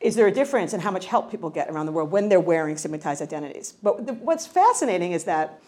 [0.00, 2.40] is there a difference in how much help people get around the world when they're
[2.40, 3.72] wearing stigmatized identities?
[3.82, 5.62] But the, what's fascinating is that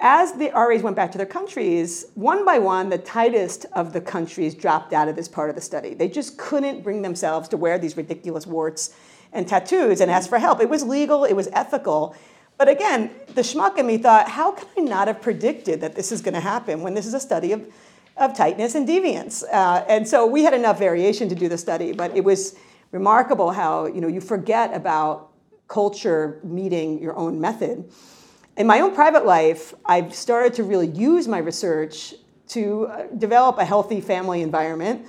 [0.00, 4.00] as the RAs went back to their countries, one by one, the tightest of the
[4.00, 5.92] countries dropped out of this part of the study.
[5.94, 8.96] They just couldn't bring themselves to wear these ridiculous warts
[9.32, 10.60] and tattoos and ask for help.
[10.60, 12.16] It was legal, it was ethical.
[12.56, 16.10] But again, the schmuck in me thought, how can I not have predicted that this
[16.10, 17.68] is going to happen when this is a study of
[18.18, 19.44] of tightness and deviance.
[19.50, 22.56] Uh, and so we had enough variation to do the study, but it was
[22.90, 25.30] remarkable how you know you forget about
[25.68, 27.90] culture meeting your own method.
[28.56, 32.14] In my own private life, I've started to really use my research
[32.48, 35.06] to uh, develop a healthy family environment.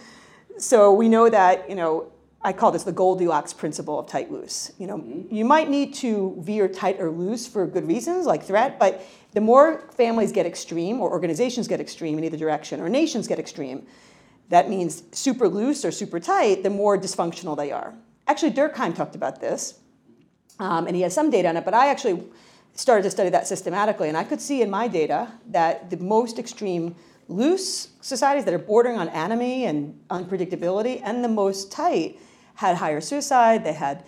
[0.57, 4.71] So we know that you know I call this the Goldilocks principle of tight loose.
[4.77, 5.33] You know, mm-hmm.
[5.33, 9.41] you might need to veer tight or loose for good reasons, like threat, but the
[9.41, 13.85] more families get extreme, or organizations get extreme in either direction, or nations get extreme,
[14.47, 17.93] that means super loose or super tight, the more dysfunctional they are.
[18.27, 19.79] Actually, Durkheim talked about this,
[20.59, 22.23] um, and he has some data on it, but I actually
[22.73, 26.39] started to study that systematically, and I could see in my data that the most
[26.39, 26.95] extreme
[27.27, 32.17] loose societies that are bordering on anomie and unpredictability, and the most tight
[32.59, 34.03] had higher suicide, they had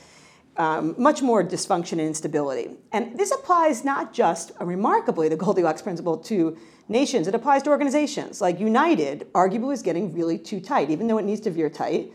[0.57, 2.71] um, much more dysfunction and instability.
[2.91, 6.57] And this applies not just, uh, remarkably, the Goldilocks principle to
[6.89, 8.41] nations, it applies to organizations.
[8.41, 12.11] Like United, arguably, is getting really too tight, even though it needs to veer tight,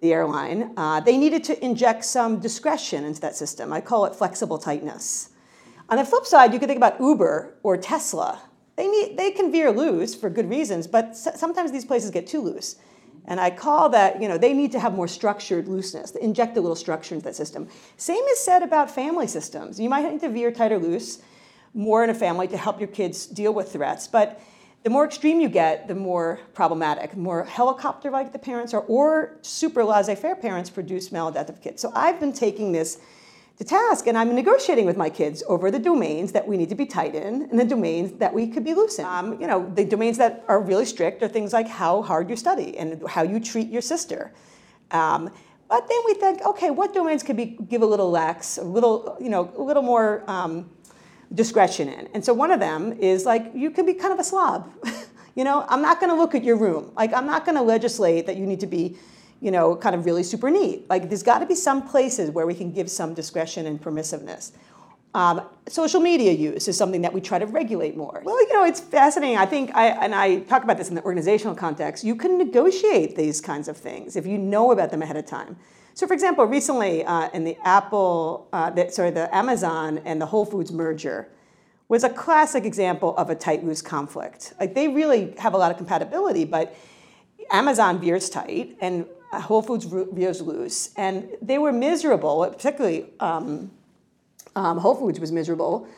[0.00, 0.72] the airline.
[0.76, 3.72] Uh, they needed to inject some discretion into that system.
[3.72, 5.30] I call it flexible tightness.
[5.88, 8.40] On the flip side, you could think about Uber or Tesla.
[8.76, 12.40] They, need, they can veer loose for good reasons, but sometimes these places get too
[12.40, 12.76] loose.
[13.26, 16.60] And I call that, you know, they need to have more structured looseness, inject a
[16.60, 17.68] little structure into that system.
[17.96, 19.78] Same is said about family systems.
[19.78, 21.22] You might need to veer tight or loose
[21.74, 24.06] more in a family to help your kids deal with threats.
[24.06, 24.40] But
[24.82, 27.12] the more extreme you get, the more problematic.
[27.12, 31.80] The more helicopter like the parents are, or super laissez faire parents produce maladaptive kids.
[31.80, 32.98] So I've been taking this
[33.58, 36.74] to task and I'm negotiating with my kids over the domains that we need to
[36.74, 39.04] be tight in and the domains that we could be loose in.
[39.04, 42.36] Um, you know, the domains that are really strict are things like how hard you
[42.36, 44.32] study and how you treat your sister.
[44.90, 45.30] Um,
[45.68, 49.16] but then we think, okay, what domains could be give a little lax, a little,
[49.20, 50.70] you know, a little more um,
[51.34, 52.08] discretion in.
[52.14, 54.70] And so one of them is like you can be kind of a slob.
[55.34, 56.92] you know, I'm not going to look at your room.
[56.96, 58.98] Like I'm not going to legislate that you need to be,
[59.42, 60.88] you know, kind of really super neat.
[60.88, 64.52] Like there's got to be some places where we can give some discretion and permissiveness.
[65.14, 68.22] Um, social media use is something that we try to regulate more.
[68.24, 69.36] Well, you know, it's fascinating.
[69.36, 73.16] I think, I, and I talk about this in the organizational context, you can negotiate
[73.16, 75.56] these kinds of things if you know about them ahead of time.
[75.94, 80.26] So, for example, recently uh, in the Apple, uh, the, sorry, the Amazon and the
[80.26, 81.28] Whole Foods merger
[81.88, 84.54] was a classic example of a tight loose conflict.
[84.58, 86.74] Like they really have a lot of compatibility, but
[87.50, 89.04] Amazon veers tight and
[89.40, 92.46] Whole Foods loose, and they were miserable.
[92.46, 93.70] Particularly, um,
[94.54, 95.88] um, Whole Foods was miserable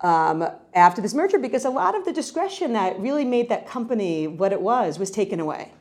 [0.00, 4.26] um, after this merger because a lot of the discretion that really made that company
[4.26, 5.72] what it was was taken away.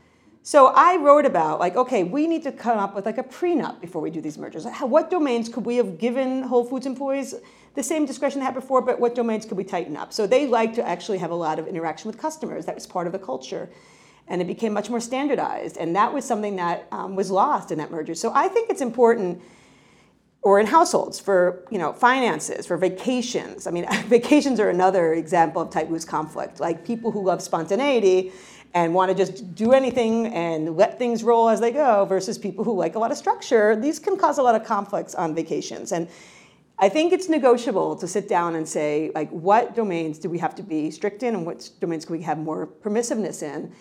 [0.44, 3.82] So I wrote about like, okay, we need to come up with like a prenup
[3.82, 4.66] before we do these mergers.
[4.80, 7.36] What domains could we have given Whole Foods employees
[7.76, 10.14] the same discretion they had before, but what domains could we tighten up?
[10.14, 12.66] So they like to actually have a lot of interaction with customers.
[12.66, 13.70] That was part of the culture.
[14.28, 15.78] And it became much more standardized.
[15.78, 18.16] And that was something that um, was lost in that merger.
[18.16, 19.42] So I think it's important
[20.42, 25.64] or in households for you know finances for vacations i mean vacations are another example
[25.64, 28.32] of tight loose conflict like people who love spontaneity
[28.74, 32.64] and want to just do anything and let things roll as they go versus people
[32.64, 33.76] who like a lot of structure.
[33.76, 35.92] These can cause a lot of conflicts on vacations.
[35.92, 36.08] And
[36.80, 40.54] I think it's negotiable to sit down and say, like, what domains do we have
[40.56, 43.74] to be strict in and what domains can we have more permissiveness in?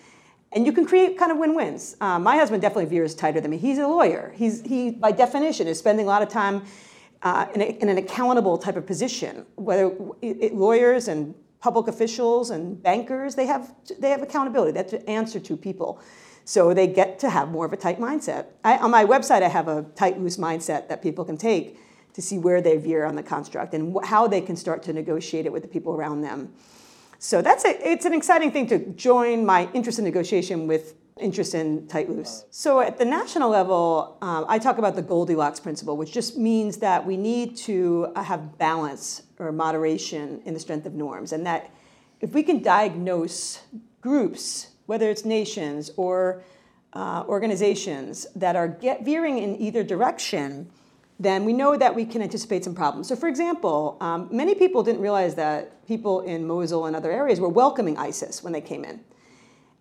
[0.53, 1.97] And you can create kind of win-wins.
[1.99, 3.57] Um, my husband definitely veers tighter than me.
[3.57, 4.33] He's a lawyer.
[4.35, 6.63] He's, he, by definition, is spending a lot of time
[7.21, 9.45] uh, in, a, in, an accountable type of position.
[9.55, 9.87] Whether
[10.21, 14.71] it, it, lawyers and public officials and bankers, they have, they have accountability.
[14.71, 16.01] They have to answer to people.
[16.45, 18.45] So they get to have more of a tight mindset.
[18.63, 21.77] I, on my website, I have a tight, loose mindset that people can take
[22.13, 24.93] to see where they veer on the construct and wh- how they can start to
[24.93, 26.53] negotiate it with the people around them.
[27.19, 31.55] So that's a, it's an exciting thing to join my interest in negotiation with interest
[31.55, 32.45] in tight loose.
[32.51, 36.77] So at the national level, um, I talk about the Goldilocks principle, which just means
[36.77, 41.45] that we need to uh, have balance or moderation in the strength of norms, and
[41.45, 41.71] that
[42.21, 43.61] if we can diagnose
[44.01, 46.43] groups, whether it's nations or
[46.93, 50.69] uh, organizations that are get, veering in either direction,
[51.19, 53.07] then we know that we can anticipate some problems.
[53.07, 57.39] So, for example, um, many people didn't realize that people in Mosul and other areas
[57.39, 59.01] were welcoming ISIS when they came in.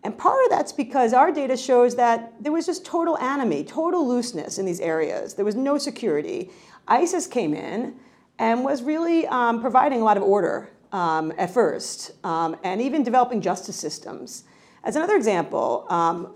[0.02, 4.06] And part of that's because our data shows that there was just total anomie, total
[4.06, 5.34] looseness in these areas.
[5.34, 6.50] There was no security.
[6.86, 7.96] ISIS came in
[8.38, 13.02] and was really um, providing a lot of order um, at first, um, and even
[13.02, 14.44] developing justice systems.
[14.84, 16.34] As another example, um,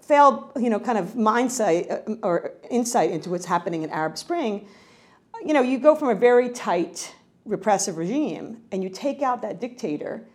[0.00, 4.66] failed, you know, kind of mindset uh, or insight into what's happening in Arab Spring.
[5.44, 9.60] You know, you go from a very tight repressive regime, and you take out that
[9.60, 10.26] dictator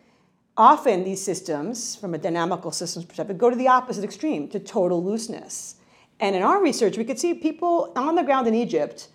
[0.58, 5.04] often these systems, from a dynamical systems perspective, go to the opposite extreme, to total
[5.04, 5.76] looseness.
[6.20, 9.10] And in our research, we could see people on the ground in Egypt,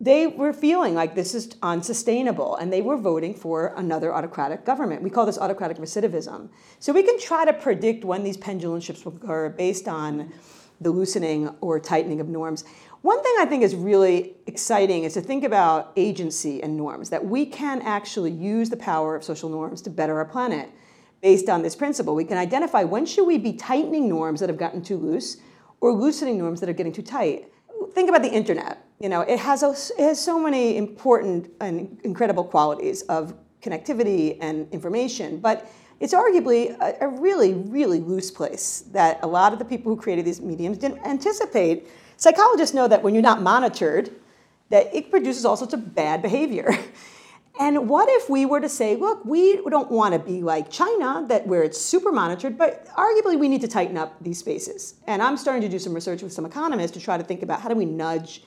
[0.00, 5.02] they were feeling like this is unsustainable, and they were voting for another autocratic government.
[5.02, 6.50] We call this autocratic recidivism.
[6.78, 10.32] So we can try to predict when these pendulum shifts will occur based on
[10.80, 12.62] the loosening or tightening of norms.
[13.02, 17.24] One thing I think is really exciting is to think about agency and norms, that
[17.24, 20.70] we can actually use the power of social norms to better our planet
[21.20, 22.14] based on this principle.
[22.14, 25.38] We can identify when should we be tightening norms that have gotten too loose
[25.80, 27.52] or loosening norms that are getting too tight.
[27.94, 28.84] Think about the internet.
[29.00, 34.38] You know, it has, a, it has so many important and incredible qualities of connectivity
[34.40, 35.70] and information, but
[36.00, 40.00] it's arguably a, a really, really loose place that a lot of the people who
[40.00, 44.10] created these mediums didn't anticipate Psychologists know that when you're not monitored,
[44.70, 46.76] that it produces all sorts of bad behavior.
[47.58, 51.24] And what if we were to say, look, we don't want to be like China,
[51.28, 54.94] that where it's super monitored, but arguably we need to tighten up these spaces.
[55.08, 57.60] And I'm starting to do some research with some economists to try to think about
[57.60, 58.44] how do we nudge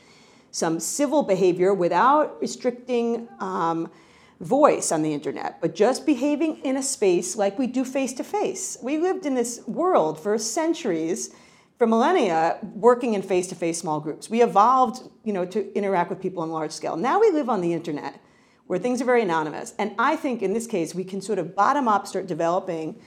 [0.51, 3.89] some civil behavior without restricting um,
[4.39, 8.23] voice on the internet, but just behaving in a space like we do face to
[8.23, 8.77] face.
[8.81, 11.35] We lived in this world for centuries,
[11.77, 14.29] for millennia, working in face to face small groups.
[14.29, 16.95] We evolved, you know, to interact with people on large scale.
[16.95, 18.19] Now we live on the internet
[18.71, 19.73] where things are very anonymous.
[19.77, 23.01] And I think in this case, we can sort of bottom up start developing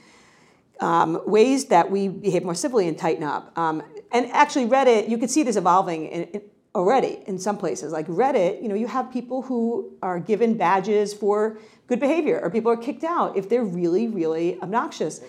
[0.79, 3.51] um, ways that we behave more civilly and tighten up.
[3.57, 6.41] Um, and actually, Reddit, you can see this evolving in, in,
[6.75, 7.91] already in some places.
[7.91, 12.51] Like Reddit, you know, you have people who are given badges for good behavior, or
[12.51, 15.21] people are kicked out if they're really, really obnoxious.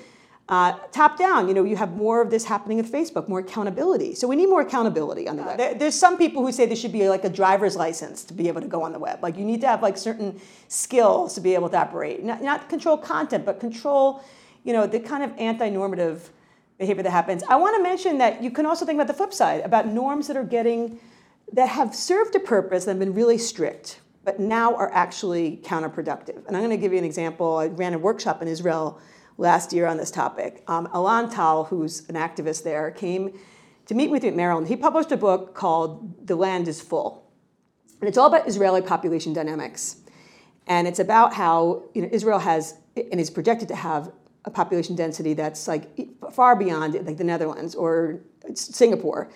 [0.48, 4.14] Uh, top down, you know, you have more of this happening with Facebook, more accountability.
[4.14, 5.58] So we need more accountability on the web.
[5.58, 8.46] There, there's some people who say there should be like a driver's license to be
[8.46, 9.20] able to go on the web.
[9.24, 12.22] Like you need to have like certain skills to be able to operate.
[12.22, 14.22] Not, not control content, but control,
[14.62, 16.30] you know, the kind of anti-normative
[16.78, 17.42] behavior that happens.
[17.48, 20.28] I want to mention that you can also think about the flip side, about norms
[20.28, 21.00] that are getting,
[21.54, 26.46] that have served a purpose and have been really strict, but now are actually counterproductive.
[26.46, 27.56] And I'm going to give you an example.
[27.56, 29.00] I ran a workshop in Israel
[29.38, 30.62] last year on this topic.
[30.66, 33.38] Um, Alon Tal, who's an activist there, came
[33.86, 34.68] to meet with me at Maryland.
[34.68, 37.30] He published a book called The Land is Full.
[38.00, 39.96] And it's all about Israeli population dynamics.
[40.66, 44.10] And it's about how you know, Israel has and is projected to have
[44.44, 45.88] a population density that's like
[46.32, 48.20] far beyond like the Netherlands or
[48.54, 49.30] Singapore,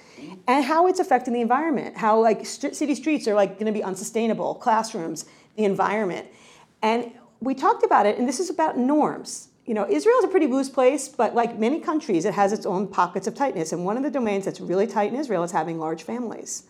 [0.47, 1.97] and how it's affecting the environment.
[1.97, 6.29] How like st- city streets are like going to be unsustainable, classrooms, the environment,
[6.81, 8.19] and we talked about it.
[8.19, 9.50] And this is about norms.
[9.71, 12.67] You know, Israel is a pretty loose place, but like many countries, it has its
[12.67, 13.71] own pockets of tightness.
[13.73, 16.65] And one of the domains that's really tight in Israel is having large families.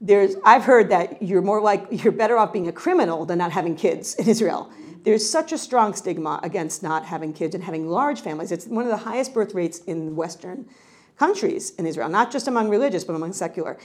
[0.00, 3.52] There's, I've heard that you're more like you're better off being a criminal than not
[3.52, 4.72] having kids in Israel
[5.04, 8.52] there's such a strong stigma against not having kids and having large families.
[8.52, 10.68] It's one of the highest birth rates in Western
[11.16, 13.78] countries in Israel, not just among religious, but among secular.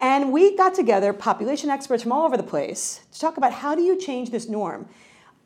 [0.00, 3.74] And we got together population experts from all over the place to talk about how
[3.74, 4.88] do you change this norm?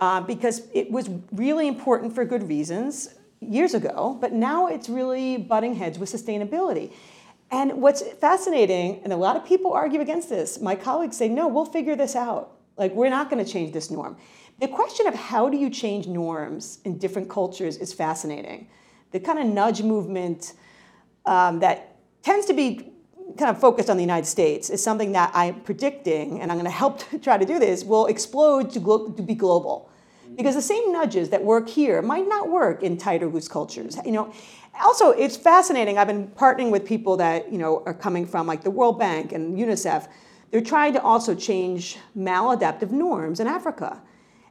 [0.02, 5.36] Uh, because it was really important for good reasons years ago, but now it's really
[5.36, 6.92] butting heads with sustainability.
[7.52, 11.46] And what's fascinating, and a lot of people argue against this, my colleagues say, no,
[11.46, 12.56] we'll figure this out.
[12.76, 14.16] Like, we're not going to change this norm.
[14.58, 18.66] The question of how do you change norms in different cultures is fascinating.
[19.12, 20.54] The kind of nudge movement
[21.26, 22.92] um, that tends to be
[23.38, 26.64] kind of focused on the United States is something that I'm predicting, and I'm going
[26.64, 29.90] to help try to do this, will explode to, glo- to be global.
[30.36, 33.98] Because the same nudges that work here might not work in tighter loose cultures.
[34.04, 34.32] You know,
[34.82, 35.98] also it's fascinating.
[35.98, 39.32] I've been partnering with people that you know are coming from like the World Bank
[39.32, 40.08] and UNICEF.
[40.50, 44.02] They're trying to also change maladaptive norms in Africa.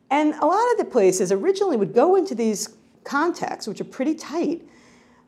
[0.09, 4.15] And a lot of the places originally would go into these contexts, which are pretty
[4.15, 4.67] tight,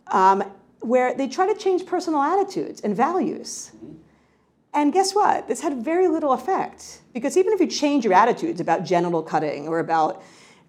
[0.07, 0.43] um,
[0.81, 3.71] where they try to change personal attitudes and values.
[4.73, 5.47] And guess what?
[5.47, 7.01] This had very little effect.
[7.13, 10.23] Because even if you change your attitudes about genital cutting or about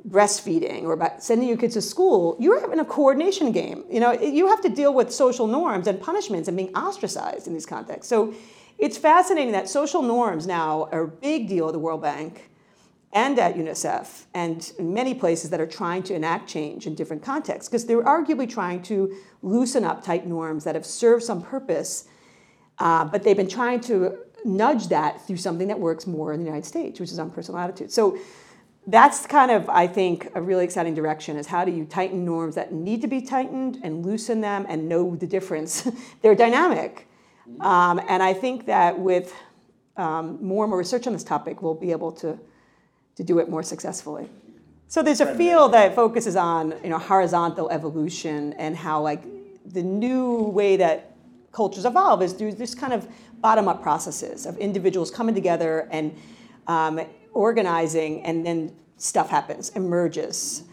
[0.08, 3.84] breastfeeding or about sending your kids to school, you're having a coordination game.
[3.90, 7.54] You know, you have to deal with social norms and punishments and being ostracized in
[7.54, 8.08] these contexts.
[8.08, 8.34] So
[8.78, 12.50] it's fascinating that social norms now are a big deal at the World Bank
[13.12, 17.68] and at UNICEF and many places that are trying to enact change in different contexts
[17.70, 22.08] because they're arguably trying to loosen up tight norms that have served some purpose,
[22.80, 26.44] uh, but they've been trying to nudge that through something that works more in the
[26.44, 27.90] United States, which is on personal attitude.
[27.92, 28.18] So
[28.86, 32.54] that's kind of, I think, a really exciting direction is how do you tighten norms
[32.56, 35.88] that need to be tightened and loosen them and know the difference?
[36.22, 37.08] They're dynamic.
[37.60, 39.34] Um, and I think that with
[39.96, 42.38] um, more and more research on this topic, we'll be able to
[43.16, 44.28] to do it more successfully.
[44.88, 49.24] So there's a field that focuses on you know horizontal evolution and how like
[49.64, 51.16] the new way that
[51.52, 53.08] cultures evolve is through this kind of
[53.40, 56.16] bottom-up processes of individuals coming together and
[56.66, 57.00] um,
[57.34, 60.64] organizing, and then stuff happens, emerges.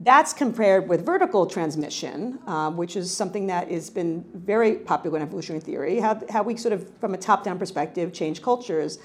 [0.00, 5.22] That's compared with vertical transmission, um, which is something that has been very popular in
[5.22, 8.98] evolutionary theory, how, how we sort of, from a top down perspective, change cultures.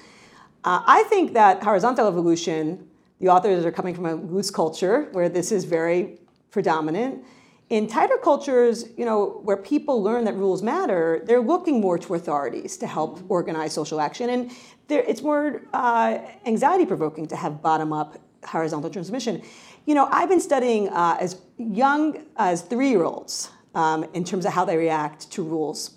[0.62, 2.88] Uh, I think that horizontal evolution,
[3.20, 6.20] the authors are coming from a loose culture where this is very
[6.52, 7.24] predominant.
[7.70, 12.14] In tighter cultures, you know, where people learn that rules matter, they're looking more to
[12.14, 14.52] authorities to help organize social action, and
[14.88, 19.42] it's more uh, anxiety-provoking to have bottom-up horizontal transmission.
[19.86, 24.64] You know, I've been studying uh, as young as three-year-olds um, in terms of how
[24.64, 25.96] they react to rules.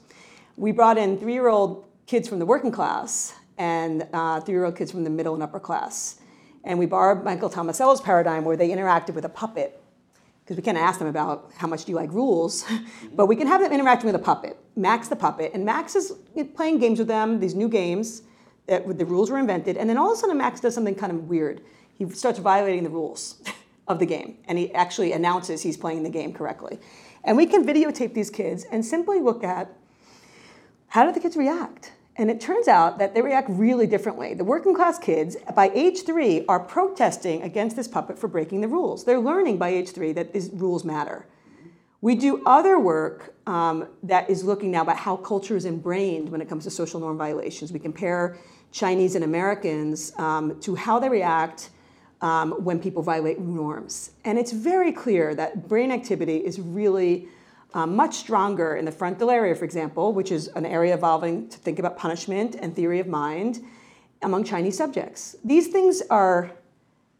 [0.56, 5.10] We brought in three-year-old kids from the working class and uh, three-year-old kids from the
[5.10, 6.20] middle and upper class.
[6.64, 9.82] And we borrowed Michael Tomasello's paradigm where they interacted with a puppet,
[10.44, 12.66] because we can't ask them about how much do you like rules,
[13.14, 14.58] but we can have them interacting with a puppet.
[14.76, 16.14] Max the puppet, and Max is
[16.56, 18.24] playing games with them, these new games
[18.68, 21.12] that the rules were invented, and then all of a sudden Max does something kind
[21.12, 21.62] of weird.
[21.98, 23.42] he starts violating the rules
[23.88, 26.80] of the game, and he actually announces he's playing the game correctly.
[27.24, 29.74] And we can videotape these kids and simply look at
[30.90, 31.92] how do the kids react?
[32.16, 34.34] And it turns out that they react really differently.
[34.34, 38.68] The working class kids, by age three, are protesting against this puppet for breaking the
[38.68, 39.04] rules.
[39.04, 41.28] They're learning by age three that these rules matter.
[42.02, 46.42] We do other work um, that is looking now about how culture is ingrained when
[46.42, 47.72] it comes to social norm violations.
[47.72, 48.38] We compare
[48.72, 51.70] Chinese and Americans um, to how they react
[52.22, 54.12] um, when people violate norms.
[54.26, 57.28] And it's very clear that brain activity is really
[57.74, 61.58] uh, much stronger in the frontal area, for example, which is an area evolving to
[61.58, 63.64] think about punishment and theory of mind
[64.22, 65.36] among Chinese subjects.
[65.44, 66.52] These things are,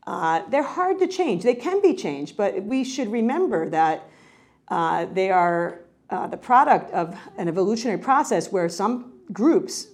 [0.08, 1.44] uh, they're hard to change.
[1.44, 4.10] They can be changed, but we should remember that
[4.70, 9.88] uh, they are uh, the product of an evolutionary process where some groups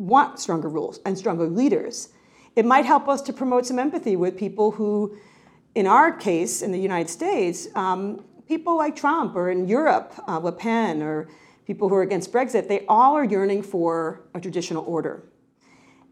[0.00, 2.08] want stronger rules and stronger leaders.
[2.56, 5.16] It might help us to promote some empathy with people who,
[5.74, 10.38] in our case, in the United States, um, people like Trump or in Europe, uh,
[10.38, 11.28] Le Pen, or
[11.66, 15.22] people who are against Brexit, they all are yearning for a traditional order.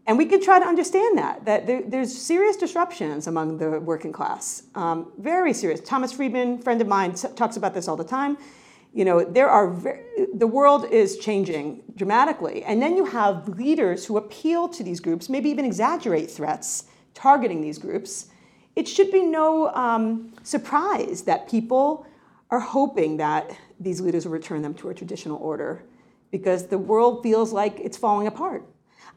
[0.07, 4.11] And we can try to understand that, that there, there's serious disruptions among the working
[4.11, 5.81] class, um, very serious.
[5.81, 8.37] Thomas Friedman, friend of mine, talks about this all the time.
[8.93, 9.77] You know, there are,
[10.33, 12.63] the world is changing dramatically.
[12.63, 17.61] And then you have leaders who appeal to these groups, maybe even exaggerate threats targeting
[17.61, 18.27] these groups.
[18.75, 22.05] It should be no um, surprise that people
[22.49, 25.83] are hoping that these leaders will return them to a traditional order
[26.31, 28.63] because the world feels like it's falling apart.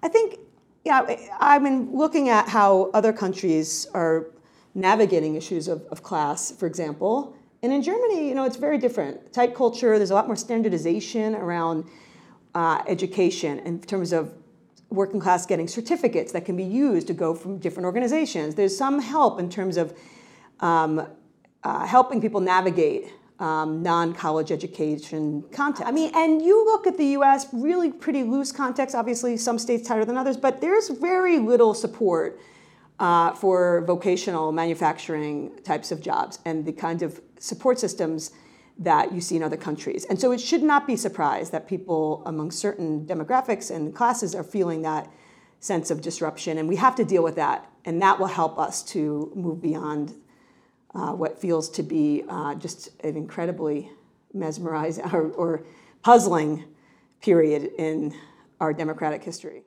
[0.03, 0.39] I think,
[0.85, 4.27] yeah, I've been looking at how other countries are
[4.75, 7.37] navigating issues of, of class, for example.
[7.63, 9.33] And in Germany, you know, it's very different.
[9.33, 11.85] Tight culture, there's a lot more standardization around
[12.57, 14.35] uh, education in terms of
[14.91, 18.57] working class getting certificates that can be used to go from different organizations.
[18.57, 19.97] There's some help in terms of
[20.59, 21.07] um,
[21.63, 25.87] uh, helping people navigate um, non-college education context.
[25.87, 27.47] I mean, and you look at the U.S.
[27.53, 28.95] really pretty loose context.
[28.95, 32.41] Obviously, some states tighter than others, but there's very little support
[32.99, 38.30] uh, for vocational manufacturing types of jobs and the kind of support systems
[38.78, 40.05] that you see in other countries.
[40.07, 44.45] And so it should not be surprised that people among certain demographics and classes are
[44.45, 45.11] feeling that
[45.61, 47.70] sense of disruption, and we have to deal with that.
[47.84, 50.14] And that will help us to move beyond
[50.95, 53.90] uh, what feels to be uh, just an incredibly
[54.32, 55.64] mesmerizing or, or
[56.03, 56.64] puzzling
[57.20, 58.14] period in
[58.61, 59.62] our democratic history.